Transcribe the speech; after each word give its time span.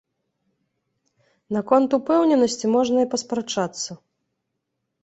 Наконт 1.57 1.89
упэўненасці 1.99 2.65
можна 2.79 2.97
і 3.05 3.11
паспрачацца. 3.13 3.91